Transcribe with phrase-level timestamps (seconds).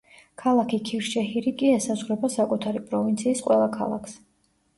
[0.43, 4.19] ქალაქი ქირშეჰირი კი ესაზღვრება საკუთარი პროვინციის ყველა ქალაქს.